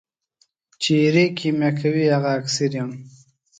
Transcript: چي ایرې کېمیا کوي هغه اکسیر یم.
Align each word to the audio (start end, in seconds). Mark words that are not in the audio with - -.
چي 0.81 0.91
ایرې 1.01 1.25
کېمیا 1.37 1.69
کوي 1.79 2.05
هغه 2.13 2.29
اکسیر 2.39 2.71
یم. 2.77 2.91